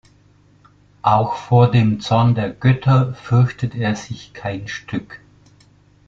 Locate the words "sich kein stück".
3.95-5.21